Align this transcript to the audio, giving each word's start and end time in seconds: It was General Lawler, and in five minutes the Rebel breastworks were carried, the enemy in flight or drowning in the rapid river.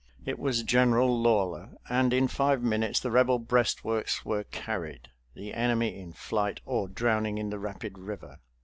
It 0.25 0.39
was 0.39 0.63
General 0.63 1.15
Lawler, 1.15 1.77
and 1.87 2.11
in 2.11 2.27
five 2.27 2.63
minutes 2.63 2.99
the 2.99 3.11
Rebel 3.11 3.37
breastworks 3.37 4.25
were 4.25 4.45
carried, 4.45 5.09
the 5.35 5.53
enemy 5.53 5.99
in 5.99 6.11
flight 6.11 6.59
or 6.65 6.87
drowning 6.87 7.37
in 7.37 7.51
the 7.51 7.59
rapid 7.59 7.99
river. 7.99 8.39